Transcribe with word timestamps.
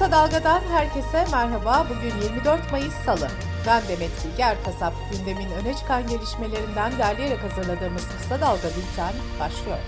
Kısa 0.00 0.12
Dalga'dan 0.12 0.60
herkese 0.60 1.24
merhaba. 1.32 1.86
Bugün 1.90 2.28
24 2.28 2.72
Mayıs 2.72 2.94
Salı. 2.94 3.28
Ben 3.66 3.82
Demet 3.88 4.10
Bilge 4.24 4.42
Erkasap. 4.42 4.92
Gündemin 5.12 5.50
öne 5.50 5.74
çıkan 5.76 6.06
gelişmelerinden 6.06 6.92
derleyerek 6.98 7.38
hazırladığımız 7.38 8.08
Kısa 8.08 8.40
Dalga 8.40 8.68
Bülten 8.68 9.12
başlıyor. 9.40 9.78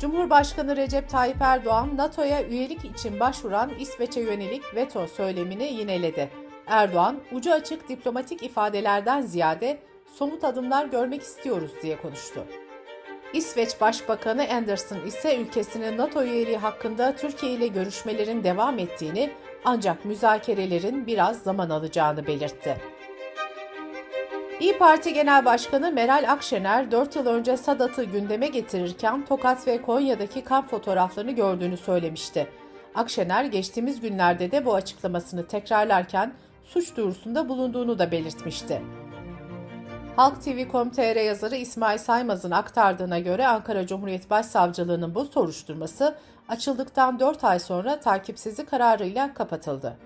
Cumhurbaşkanı 0.00 0.76
Recep 0.76 1.08
Tayyip 1.08 1.36
Erdoğan, 1.40 1.96
NATO'ya 1.96 2.46
üyelik 2.46 2.84
için 2.84 3.20
başvuran 3.20 3.70
İsveç'e 3.78 4.20
yönelik 4.20 4.74
veto 4.74 5.06
söylemini 5.06 5.64
yineledi. 5.64 6.30
Erdoğan, 6.66 7.20
ucu 7.32 7.52
açık 7.52 7.88
diplomatik 7.88 8.42
ifadelerden 8.42 9.22
ziyade 9.22 9.78
somut 10.14 10.44
adımlar 10.44 10.86
görmek 10.86 11.22
istiyoruz 11.22 11.72
diye 11.82 12.02
konuştu. 12.02 12.44
İsveç 13.32 13.80
Başbakanı 13.80 14.46
Anderson 14.52 15.00
ise 15.06 15.36
ülkesinin 15.36 15.98
NATO 15.98 16.22
üyeliği 16.22 16.56
hakkında 16.56 17.16
Türkiye 17.16 17.52
ile 17.52 17.66
görüşmelerin 17.66 18.44
devam 18.44 18.78
ettiğini 18.78 19.30
ancak 19.64 20.04
müzakerelerin 20.04 21.06
biraz 21.06 21.42
zaman 21.42 21.70
alacağını 21.70 22.26
belirtti. 22.26 22.76
İyi 24.60 24.78
Parti 24.78 25.14
Genel 25.14 25.44
Başkanı 25.44 25.92
Meral 25.92 26.24
Akşener 26.28 26.90
4 26.90 27.16
yıl 27.16 27.26
önce 27.26 27.56
Sadat'ı 27.56 28.04
gündeme 28.04 28.46
getirirken 28.46 29.24
Tokat 29.26 29.66
ve 29.66 29.82
Konya'daki 29.82 30.44
kamp 30.44 30.70
fotoğraflarını 30.70 31.32
gördüğünü 31.32 31.76
söylemişti. 31.76 32.48
Akşener 32.94 33.44
geçtiğimiz 33.44 34.00
günlerde 34.00 34.50
de 34.50 34.64
bu 34.64 34.74
açıklamasını 34.74 35.46
tekrarlarken 35.46 36.32
suç 36.64 36.96
duyurusunda 36.96 37.48
bulunduğunu 37.48 37.98
da 37.98 38.10
belirtmişti. 38.10 38.82
Halk 40.18 40.42
TV.com.tr 40.42 41.16
yazarı 41.16 41.56
İsmail 41.56 41.98
Saymaz'ın 41.98 42.50
aktardığına 42.50 43.18
göre 43.18 43.46
Ankara 43.46 43.86
Cumhuriyet 43.86 44.30
Başsavcılığı'nın 44.30 45.14
bu 45.14 45.24
soruşturması 45.24 46.14
açıldıktan 46.48 47.20
4 47.20 47.44
ay 47.44 47.58
sonra 47.58 48.00
takipsizlik 48.00 48.70
kararıyla 48.70 49.34
kapatıldı. 49.34 49.96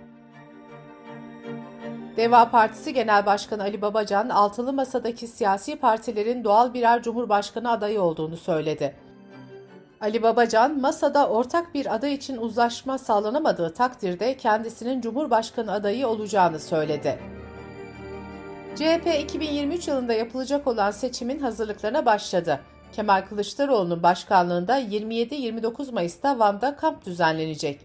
Deva 2.16 2.50
Partisi 2.50 2.94
Genel 2.94 3.26
Başkanı 3.26 3.62
Ali 3.62 3.82
Babacan, 3.82 4.28
altılı 4.28 4.72
masadaki 4.72 5.26
siyasi 5.26 5.76
partilerin 5.76 6.44
doğal 6.44 6.74
birer 6.74 7.02
cumhurbaşkanı 7.02 7.70
adayı 7.70 8.02
olduğunu 8.02 8.36
söyledi. 8.36 8.94
Ali 10.00 10.22
Babacan, 10.22 10.80
masada 10.80 11.28
ortak 11.28 11.74
bir 11.74 11.94
aday 11.94 12.14
için 12.14 12.36
uzlaşma 12.36 12.98
sağlanamadığı 12.98 13.74
takdirde 13.74 14.36
kendisinin 14.36 15.00
cumhurbaşkanı 15.00 15.72
adayı 15.72 16.06
olacağını 16.06 16.58
söyledi. 16.58 17.31
CHP 18.76 19.06
2023 19.20 19.88
yılında 19.88 20.12
yapılacak 20.12 20.66
olan 20.66 20.90
seçimin 20.90 21.38
hazırlıklarına 21.38 22.06
başladı. 22.06 22.60
Kemal 22.92 23.22
Kılıçdaroğlu'nun 23.28 24.02
başkanlığında 24.02 24.80
27-29 24.80 25.92
Mayıs'ta 25.92 26.38
Van'da 26.38 26.76
kamp 26.76 27.06
düzenlenecek. 27.06 27.80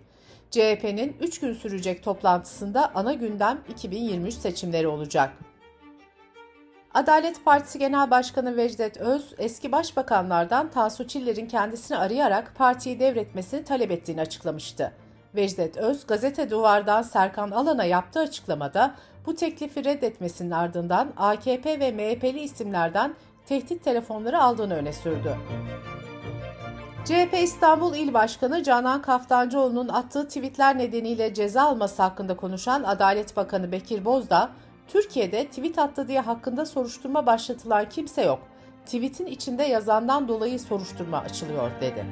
CHP'nin 0.51 1.17
3 1.21 1.39
gün 1.39 1.53
sürecek 1.53 2.03
toplantısında 2.03 2.91
ana 2.95 3.13
gündem 3.13 3.61
2023 3.69 4.33
seçimleri 4.33 4.87
olacak. 4.87 5.33
Adalet 6.93 7.45
Partisi 7.45 7.79
Genel 7.79 8.11
Başkanı 8.11 8.57
Vecdet 8.57 8.97
Öz, 8.97 9.33
eski 9.37 9.71
başbakanlardan 9.71 10.71
Tansu 10.71 11.07
Çiller'in 11.07 11.47
kendisini 11.47 11.97
arayarak 11.97 12.55
partiyi 12.55 12.99
devretmesini 12.99 13.63
talep 13.63 13.91
ettiğini 13.91 14.21
açıklamıştı. 14.21 14.93
Vecdet 15.37 15.77
Öz, 15.77 16.07
gazete 16.07 16.49
duvardan 16.49 17.01
Serkan 17.01 17.51
Alan'a 17.51 17.83
yaptığı 17.83 18.19
açıklamada 18.19 18.95
bu 19.25 19.35
teklifi 19.35 19.85
reddetmesinin 19.85 20.51
ardından 20.51 21.13
AKP 21.17 21.79
ve 21.79 21.91
MHP'li 21.91 22.39
isimlerden 22.39 23.15
tehdit 23.45 23.83
telefonları 23.83 24.41
aldığını 24.41 24.73
öne 24.75 24.93
sürdü. 24.93 25.37
CHP 27.05 27.33
İstanbul 27.43 27.95
İl 27.95 28.13
Başkanı 28.13 28.63
Canan 28.63 29.01
Kaftancıoğlu'nun 29.01 29.87
attığı 29.87 30.27
tweetler 30.27 30.77
nedeniyle 30.77 31.33
ceza 31.33 31.63
alması 31.63 32.03
hakkında 32.03 32.35
konuşan 32.35 32.83
Adalet 32.83 33.35
Bakanı 33.35 33.71
Bekir 33.71 34.05
Bozdağ, 34.05 34.49
Türkiye'de 34.87 35.47
tweet 35.47 35.79
attı 35.79 36.07
diye 36.07 36.19
hakkında 36.19 36.65
soruşturma 36.65 37.25
başlatılan 37.25 37.89
kimse 37.89 38.21
yok. 38.21 38.39
Tweet'in 38.85 39.25
içinde 39.25 39.63
yazandan 39.63 40.27
dolayı 40.27 40.59
soruşturma 40.59 41.17
açılıyor 41.17 41.71
dedi. 41.81 42.05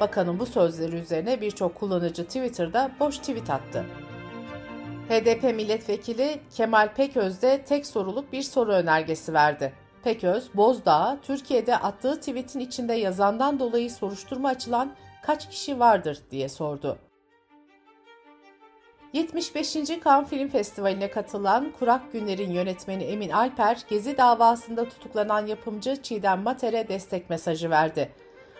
Bakanın 0.00 0.38
bu 0.38 0.46
sözleri 0.46 0.96
üzerine 0.96 1.40
birçok 1.40 1.74
kullanıcı 1.74 2.24
Twitter'da 2.24 2.90
boş 3.00 3.18
tweet 3.18 3.50
attı. 3.50 3.84
HDP 5.08 5.42
milletvekili 5.42 6.40
Kemal 6.56 6.94
Peköz 6.94 7.42
de 7.42 7.64
tek 7.64 7.86
soruluk 7.86 8.32
bir 8.32 8.42
soru 8.42 8.72
önergesi 8.72 9.32
verdi. 9.32 9.72
Peköz, 10.04 10.54
Bozdağ, 10.54 11.18
Türkiye'de 11.22 11.76
attığı 11.76 12.20
tweetin 12.20 12.60
içinde 12.60 12.94
yazandan 12.94 13.60
dolayı 13.60 13.90
soruşturma 13.90 14.48
açılan 14.48 14.94
kaç 15.22 15.50
kişi 15.50 15.80
vardır 15.80 16.18
diye 16.30 16.48
sordu. 16.48 16.98
75. 19.12 19.72
Cannes 20.04 20.28
Film 20.28 20.48
Festivali'ne 20.48 21.10
katılan 21.10 21.72
Kurak 21.78 22.12
Günler'in 22.12 22.50
yönetmeni 22.50 23.04
Emin 23.04 23.30
Alper, 23.30 23.78
Gezi 23.88 24.16
davasında 24.16 24.88
tutuklanan 24.88 25.46
yapımcı 25.46 26.02
Çiğdem 26.02 26.42
Mater'e 26.42 26.88
destek 26.88 27.30
mesajı 27.30 27.70
verdi. 27.70 28.12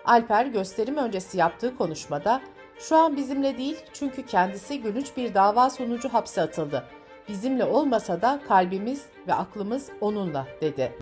Alper 0.04 0.46
gösterim 0.46 0.96
öncesi 0.96 1.38
yaptığı 1.38 1.76
konuşmada 1.76 2.40
şu 2.78 2.96
an 2.96 3.16
bizimle 3.16 3.58
değil 3.58 3.76
çünkü 3.92 4.26
kendisi 4.26 4.80
gülünç 4.80 5.16
bir 5.16 5.34
dava 5.34 5.70
sonucu 5.70 6.08
hapse 6.08 6.42
atıldı. 6.42 6.84
Bizimle 7.28 7.64
olmasa 7.64 8.22
da 8.22 8.40
kalbimiz 8.48 9.06
ve 9.28 9.34
aklımız 9.34 9.90
onunla 10.00 10.46
dedi. 10.60 10.92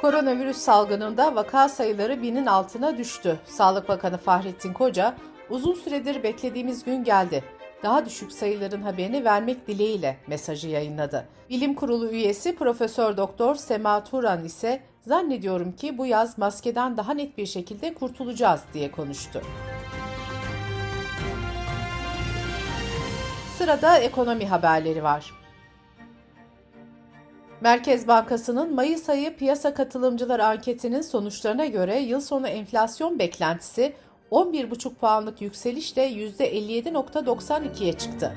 Koronavirüs 0.00 0.56
salgınında 0.56 1.34
vaka 1.34 1.68
sayıları 1.68 2.22
binin 2.22 2.46
altına 2.46 2.98
düştü. 2.98 3.38
Sağlık 3.44 3.88
Bakanı 3.88 4.16
Fahrettin 4.16 4.72
Koca, 4.72 5.14
uzun 5.50 5.74
süredir 5.74 6.22
beklediğimiz 6.22 6.84
gün 6.84 7.04
geldi. 7.04 7.44
Daha 7.82 8.06
düşük 8.06 8.32
sayıların 8.32 8.82
haberini 8.82 9.24
vermek 9.24 9.66
dileğiyle 9.66 10.16
mesajı 10.26 10.68
yayınladı. 10.68 11.28
Bilim 11.50 11.74
Kurulu 11.74 12.08
üyesi 12.10 12.56
Profesör 12.56 13.16
Doktor 13.16 13.54
Sema 13.54 14.04
Turan 14.04 14.44
ise 14.44 14.82
zannediyorum 15.06 15.72
ki 15.72 15.98
bu 15.98 16.06
yaz 16.06 16.38
maskeden 16.38 16.96
daha 16.96 17.14
net 17.14 17.38
bir 17.38 17.46
şekilde 17.46 17.94
kurtulacağız 17.94 18.60
diye 18.74 18.90
konuştu. 18.90 19.42
Sırada 23.58 23.98
ekonomi 23.98 24.46
haberleri 24.46 25.02
var. 25.02 25.32
Merkez 27.60 28.08
Bankası'nın 28.08 28.74
Mayıs 28.74 29.08
ayı 29.08 29.36
piyasa 29.36 29.74
katılımcılar 29.74 30.40
anketinin 30.40 31.00
sonuçlarına 31.00 31.66
göre 31.66 31.98
yıl 31.98 32.20
sonu 32.20 32.48
enflasyon 32.48 33.18
beklentisi 33.18 33.94
11,5 34.30 34.94
puanlık 34.94 35.42
yükselişle 35.42 36.12
%57.92'ye 36.12 37.92
çıktı. 37.92 38.32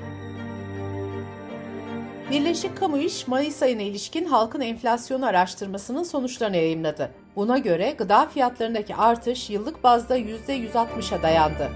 Birleşik 2.30 2.76
Kamu 2.76 2.98
İş, 2.98 3.28
Mayıs 3.28 3.62
ayına 3.62 3.82
ilişkin 3.82 4.24
halkın 4.24 4.60
enflasyonu 4.60 5.26
araştırmasının 5.26 6.02
sonuçlarını 6.02 6.56
yayımladı. 6.56 7.10
Buna 7.36 7.58
göre 7.58 7.94
gıda 7.98 8.26
fiyatlarındaki 8.26 8.94
artış 8.94 9.50
yıllık 9.50 9.84
bazda 9.84 10.18
%160'a 10.18 11.22
dayandı. 11.22 11.70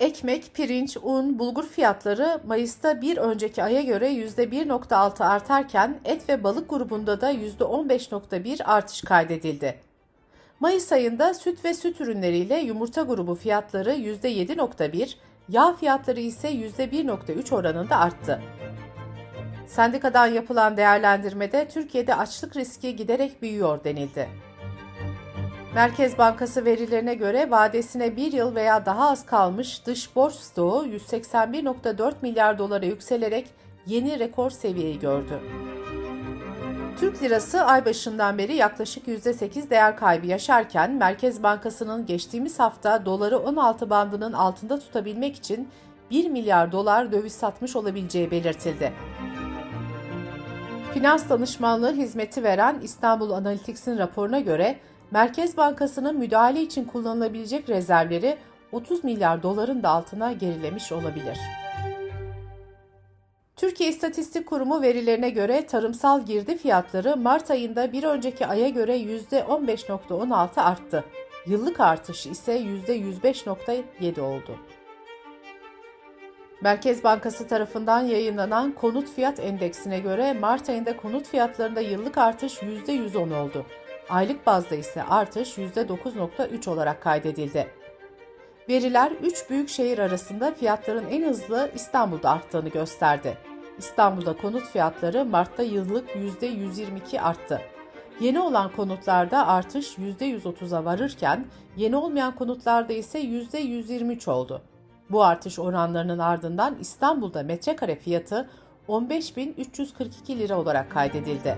Ekmek, 0.00 0.54
pirinç, 0.54 0.96
un, 1.02 1.38
bulgur 1.38 1.66
fiyatları 1.66 2.40
Mayıs'ta 2.46 3.00
bir 3.00 3.16
önceki 3.16 3.62
aya 3.62 3.82
göre 3.82 4.12
%1.6 4.12 5.24
artarken 5.24 6.00
et 6.04 6.28
ve 6.28 6.44
balık 6.44 6.70
grubunda 6.70 7.20
da 7.20 7.32
%15.1 7.32 8.64
artış 8.64 9.02
kaydedildi. 9.02 9.80
Mayıs 10.60 10.92
ayında 10.92 11.34
süt 11.34 11.64
ve 11.64 11.74
süt 11.74 12.00
ürünleriyle 12.00 12.58
yumurta 12.58 13.02
grubu 13.02 13.34
fiyatları 13.34 13.92
%7.1, 13.92 15.14
yağ 15.48 15.72
fiyatları 15.72 16.20
ise 16.20 16.48
%1.3 16.48 17.54
oranında 17.54 17.96
arttı. 17.96 18.40
Sendikadan 19.66 20.26
yapılan 20.26 20.76
değerlendirmede 20.76 21.68
Türkiye'de 21.68 22.14
açlık 22.14 22.56
riski 22.56 22.96
giderek 22.96 23.42
büyüyor 23.42 23.84
denildi. 23.84 24.28
Merkez 25.74 26.18
Bankası 26.18 26.64
verilerine 26.64 27.14
göre 27.14 27.50
vadesine 27.50 28.16
bir 28.16 28.32
yıl 28.32 28.54
veya 28.54 28.86
daha 28.86 29.10
az 29.10 29.26
kalmış 29.26 29.86
dış 29.86 30.16
borç 30.16 30.34
stoğu 30.34 30.86
181.4 30.86 32.14
milyar 32.22 32.58
dolara 32.58 32.86
yükselerek 32.86 33.46
yeni 33.86 34.18
rekor 34.18 34.50
seviyeyi 34.50 34.98
gördü. 34.98 35.40
Türk 36.96 37.22
lirası 37.22 37.62
ay 37.64 37.84
başından 37.84 38.38
beri 38.38 38.54
yaklaşık 38.56 39.08
%8 39.08 39.70
değer 39.70 39.96
kaybı 39.96 40.26
yaşarken 40.26 40.92
Merkez 40.92 41.42
Bankası'nın 41.42 42.06
geçtiğimiz 42.06 42.58
hafta 42.58 43.06
doları 43.06 43.38
16 43.38 43.90
bandının 43.90 44.32
altında 44.32 44.78
tutabilmek 44.78 45.36
için 45.36 45.68
1 46.10 46.28
milyar 46.30 46.72
dolar 46.72 47.12
döviz 47.12 47.32
satmış 47.32 47.76
olabileceği 47.76 48.30
belirtildi. 48.30 48.92
Finans 50.94 51.28
danışmanlığı 51.28 51.92
hizmeti 51.92 52.42
veren 52.42 52.80
İstanbul 52.82 53.30
Analytics'in 53.30 53.98
raporuna 53.98 54.40
göre 54.40 54.76
Merkez 55.10 55.56
Bankası'nın 55.56 56.18
müdahale 56.18 56.62
için 56.62 56.84
kullanılabilecek 56.84 57.68
rezervleri 57.68 58.36
30 58.72 59.04
milyar 59.04 59.42
doların 59.42 59.82
da 59.82 59.88
altına 59.88 60.32
gerilemiş 60.32 60.92
olabilir. 60.92 61.38
Türkiye 63.56 63.90
İstatistik 63.90 64.46
Kurumu 64.46 64.82
verilerine 64.82 65.30
göre 65.30 65.66
tarımsal 65.66 66.26
girdi 66.26 66.58
fiyatları 66.58 67.16
Mart 67.16 67.50
ayında 67.50 67.92
bir 67.92 68.04
önceki 68.04 68.46
aya 68.46 68.68
göre 68.68 68.96
%15.16 68.96 70.60
arttı. 70.60 71.04
Yıllık 71.46 71.80
artış 71.80 72.26
ise 72.26 72.60
%105.7 72.60 74.20
oldu. 74.20 74.58
Merkez 76.64 77.04
Bankası 77.04 77.46
tarafından 77.48 78.00
yayınlanan 78.00 78.72
konut 78.72 79.08
fiyat 79.10 79.40
endeksine 79.40 79.98
göre 79.98 80.32
Mart 80.32 80.68
ayında 80.68 80.96
konut 80.96 81.26
fiyatlarında 81.26 81.80
yıllık 81.80 82.18
artış 82.18 82.58
%110 82.62 83.34
oldu. 83.36 83.66
Aylık 84.08 84.46
bazda 84.46 84.74
ise 84.74 85.02
artış 85.02 85.58
%9.3 85.58 86.70
olarak 86.70 87.02
kaydedildi. 87.02 87.70
Veriler 88.68 89.12
3 89.22 89.50
büyük 89.50 89.68
şehir 89.68 89.98
arasında 89.98 90.54
fiyatların 90.54 91.06
en 91.10 91.28
hızlı 91.28 91.70
İstanbul'da 91.74 92.30
arttığını 92.30 92.68
gösterdi. 92.68 93.38
İstanbul'da 93.78 94.36
konut 94.36 94.64
fiyatları 94.64 95.24
Mart'ta 95.24 95.62
yıllık 95.62 96.10
%122 96.10 97.20
arttı. 97.20 97.60
Yeni 98.20 98.40
olan 98.40 98.72
konutlarda 98.76 99.46
artış 99.46 99.98
%130'a 99.98 100.84
varırken 100.84 101.44
yeni 101.76 101.96
olmayan 101.96 102.34
konutlarda 102.34 102.92
ise 102.92 103.20
%123 103.20 104.30
oldu. 104.30 104.62
Bu 105.10 105.24
artış 105.24 105.58
oranlarının 105.58 106.18
ardından 106.18 106.76
İstanbul'da 106.80 107.42
metrekare 107.42 107.96
fiyatı 107.96 108.48
15.342 108.88 110.38
lira 110.38 110.60
olarak 110.60 110.90
kaydedildi. 110.90 111.56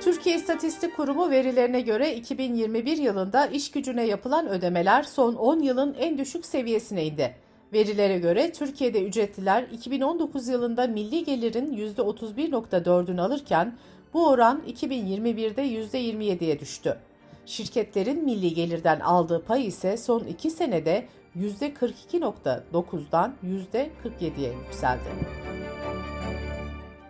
Türkiye 0.00 0.36
İstatistik 0.36 0.96
Kurumu 0.96 1.30
verilerine 1.30 1.80
göre 1.80 2.14
2021 2.14 2.96
yılında 2.96 3.46
iş 3.46 3.70
gücüne 3.70 4.06
yapılan 4.06 4.48
ödemeler 4.48 5.02
son 5.02 5.34
10 5.34 5.60
yılın 5.60 5.94
en 5.98 6.18
düşük 6.18 6.46
seviyesine 6.46 7.04
indi. 7.04 7.34
Verilere 7.72 8.18
göre 8.18 8.52
Türkiye'de 8.52 9.04
ücretliler 9.04 9.62
2019 9.62 10.48
yılında 10.48 10.86
milli 10.86 11.24
gelirin 11.24 11.94
%31.4'ünü 11.96 13.20
alırken 13.20 13.78
bu 14.14 14.28
oran 14.28 14.62
2021'de 14.68 15.62
%27'ye 15.62 16.60
düştü. 16.60 16.96
Şirketlerin 17.46 18.24
milli 18.24 18.54
gelirden 18.54 19.00
aldığı 19.00 19.44
pay 19.44 19.66
ise 19.66 19.96
son 19.96 20.24
2 20.24 20.50
senede 20.50 21.06
%42.9'dan 21.36 23.34
%47'ye 23.44 24.52
yükseldi. 24.52 25.08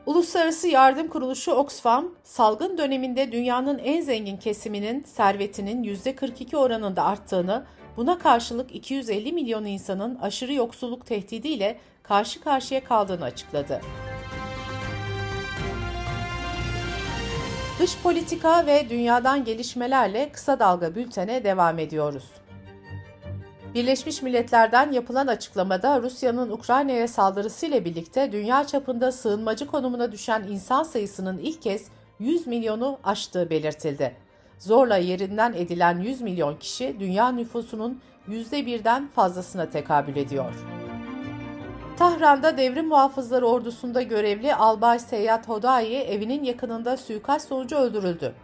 Uluslararası 0.07 0.69
Yardım 0.69 1.09
Kuruluşu 1.09 1.53
Oxfam, 1.53 2.15
salgın 2.25 2.79
döneminde 2.79 3.33
dünyanın 3.33 3.79
en 3.79 4.01
zengin 4.01 4.37
kesiminin 4.37 5.05
servetinin 5.05 5.85
%42 5.85 6.57
oranında 6.57 7.05
arttığını, 7.05 7.67
buna 7.97 8.19
karşılık 8.19 8.75
250 8.75 9.33
milyon 9.33 9.65
insanın 9.65 10.15
aşırı 10.15 10.53
yoksulluk 10.53 11.07
tehdidiyle 11.07 11.79
karşı 12.03 12.41
karşıya 12.41 12.85
kaldığını 12.85 13.25
açıkladı. 13.25 13.81
Dış 17.81 17.99
politika 18.03 18.67
ve 18.67 18.91
dünyadan 18.91 19.45
gelişmelerle 19.45 20.33
kısa 20.33 20.59
dalga 20.59 20.95
bültene 20.95 21.45
devam 21.45 21.79
ediyoruz. 21.79 22.25
Birleşmiş 23.75 24.23
Milletler'den 24.23 24.93
yapılan 24.93 25.27
açıklamada 25.27 26.03
Rusya'nın 26.03 26.51
Ukrayna'ya 26.51 27.09
saldırısıyla 27.09 27.85
birlikte 27.85 28.33
dünya 28.33 28.67
çapında 28.67 29.13
sığınmacı 29.13 29.67
konumuna 29.67 30.13
düşen 30.13 30.43
insan 30.43 30.83
sayısının 30.83 31.39
ilk 31.39 31.63
kez 31.63 31.89
100 32.19 32.47
milyonu 32.47 32.99
aştığı 33.05 33.51
belirtildi. 33.51 34.17
Zorla 34.59 34.97
yerinden 34.97 35.53
edilen 35.53 35.99
100 35.99 36.21
milyon 36.21 36.57
kişi 36.57 36.97
dünya 37.01 37.33
nüfusunun 37.33 38.01
%1'den 38.29 39.09
fazlasına 39.09 39.71
tekabül 39.71 40.17
ediyor. 40.17 40.76
Tahran'da 41.99 42.57
devrim 42.57 42.89
muhafızları 42.89 43.47
ordusunda 43.47 44.03
görevli 44.03 44.55
Albay 44.55 44.99
Seyyad 44.99 45.49
Hodai 45.49 45.95
evinin 45.95 46.45
yakınında 46.45 46.97
suikast 46.97 47.49
sonucu 47.49 47.77
öldürüldü. 47.77 48.35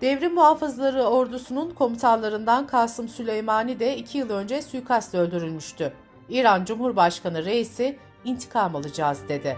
Devrim 0.00 0.34
muhafızları 0.34 1.02
ordusunun 1.02 1.70
komutanlarından 1.70 2.66
Kasım 2.66 3.08
Süleymani 3.08 3.80
de 3.80 3.96
iki 3.96 4.18
yıl 4.18 4.30
önce 4.30 4.62
suikastla 4.62 5.18
öldürülmüştü. 5.18 5.92
İran 6.28 6.64
Cumhurbaşkanı 6.64 7.44
reisi 7.44 7.98
intikam 8.24 8.76
alacağız 8.76 9.18
dedi. 9.28 9.56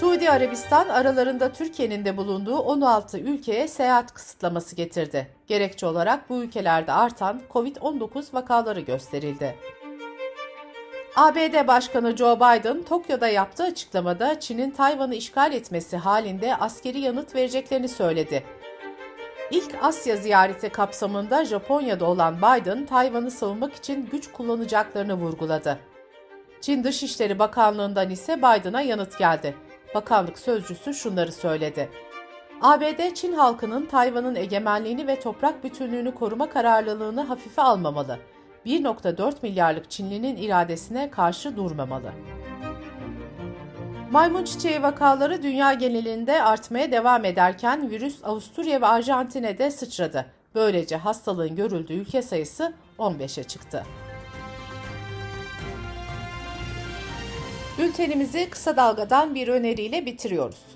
Suudi 0.00 0.30
Arabistan 0.30 0.88
aralarında 0.88 1.52
Türkiye'nin 1.52 2.04
de 2.04 2.16
bulunduğu 2.16 2.58
16 2.58 3.18
ülkeye 3.18 3.68
seyahat 3.68 4.14
kısıtlaması 4.14 4.76
getirdi. 4.76 5.28
Gerekçe 5.46 5.86
olarak 5.86 6.30
bu 6.30 6.36
ülkelerde 6.42 6.92
artan 6.92 7.40
COVID-19 7.52 8.34
vakaları 8.34 8.80
gösterildi. 8.80 9.56
ABD 11.16 11.66
Başkanı 11.66 12.16
Joe 12.16 12.36
Biden, 12.36 12.82
Tokyo'da 12.82 13.28
yaptığı 13.28 13.64
açıklamada 13.64 14.40
Çin'in 14.40 14.70
Tayvan'ı 14.70 15.14
işgal 15.14 15.52
etmesi 15.52 15.96
halinde 15.96 16.56
askeri 16.56 17.00
yanıt 17.00 17.34
vereceklerini 17.34 17.88
söyledi. 17.88 18.44
İlk 19.50 19.74
Asya 19.82 20.16
ziyareti 20.16 20.68
kapsamında 20.68 21.44
Japonya'da 21.44 22.04
olan 22.04 22.36
Biden, 22.36 22.86
Tayvan'ı 22.86 23.30
savunmak 23.30 23.74
için 23.74 24.08
güç 24.12 24.32
kullanacaklarını 24.32 25.14
vurguladı. 25.14 25.78
Çin 26.60 26.84
Dışişleri 26.84 27.38
Bakanlığı'ndan 27.38 28.10
ise 28.10 28.38
Biden'a 28.38 28.80
yanıt 28.80 29.18
geldi. 29.18 29.54
Bakanlık 29.94 30.38
sözcüsü 30.38 30.94
şunları 30.94 31.32
söyledi. 31.32 31.90
ABD, 32.60 33.14
Çin 33.14 33.32
halkının 33.32 33.86
Tayvan'ın 33.86 34.34
egemenliğini 34.34 35.06
ve 35.06 35.20
toprak 35.20 35.64
bütünlüğünü 35.64 36.14
koruma 36.14 36.50
kararlılığını 36.50 37.20
hafife 37.20 37.62
almamalı. 37.62 38.18
1.4 38.66 39.34
milyarlık 39.42 39.90
Çinlinin 39.90 40.36
iradesine 40.36 41.10
karşı 41.10 41.56
durmamalı. 41.56 42.12
Maymun 44.10 44.44
çiçeği 44.44 44.82
vakaları 44.82 45.42
dünya 45.42 45.72
genelinde 45.72 46.42
artmaya 46.42 46.92
devam 46.92 47.24
ederken 47.24 47.90
virüs 47.90 48.24
Avusturya 48.24 48.80
ve 48.80 48.86
Arjantin'e 48.86 49.58
de 49.58 49.70
sıçradı. 49.70 50.26
Böylece 50.54 50.96
hastalığın 50.96 51.56
görüldüğü 51.56 51.94
ülke 51.94 52.22
sayısı 52.22 52.72
15'e 52.98 53.44
çıktı. 53.44 53.84
Bültenimizi 57.78 58.50
kısa 58.50 58.76
dalgadan 58.76 59.34
bir 59.34 59.48
öneriyle 59.48 60.06
bitiriyoruz. 60.06 60.75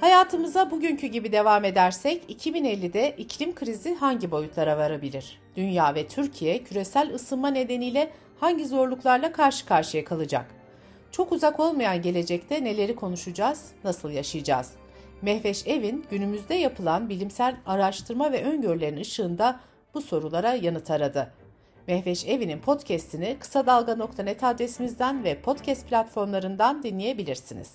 Hayatımıza 0.00 0.70
bugünkü 0.70 1.06
gibi 1.06 1.32
devam 1.32 1.64
edersek 1.64 2.22
2050'de 2.30 3.14
iklim 3.16 3.54
krizi 3.54 3.94
hangi 3.94 4.30
boyutlara 4.30 4.78
varabilir? 4.78 5.40
Dünya 5.56 5.94
ve 5.94 6.06
Türkiye 6.06 6.62
küresel 6.62 7.14
ısınma 7.14 7.48
nedeniyle 7.48 8.10
hangi 8.40 8.66
zorluklarla 8.66 9.32
karşı 9.32 9.66
karşıya 9.66 10.04
kalacak? 10.04 10.46
Çok 11.12 11.32
uzak 11.32 11.60
olmayan 11.60 12.02
gelecekte 12.02 12.64
neleri 12.64 12.96
konuşacağız, 12.96 13.66
nasıl 13.84 14.10
yaşayacağız? 14.10 14.72
Mehveş 15.22 15.66
Evin 15.66 16.04
günümüzde 16.10 16.54
yapılan 16.54 17.08
bilimsel 17.08 17.56
araştırma 17.66 18.32
ve 18.32 18.44
öngörülerin 18.44 19.00
ışığında 19.00 19.60
bu 19.94 20.00
sorulara 20.00 20.54
yanıt 20.54 20.90
aradı. 20.90 21.32
Mehveş 21.86 22.26
Evi'nin 22.26 22.58
podcast'ini 22.58 23.36
kısa 23.40 23.66
dalga.net 23.66 24.44
adresimizden 24.44 25.24
ve 25.24 25.40
podcast 25.40 25.88
platformlarından 25.88 26.82
dinleyebilirsiniz. 26.82 27.74